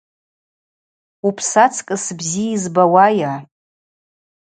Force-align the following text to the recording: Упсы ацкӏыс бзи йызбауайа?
Упсы 1.27 1.59
ацкӏыс 1.65 2.05
бзи 2.17 2.45
йызбауайа? 2.51 3.33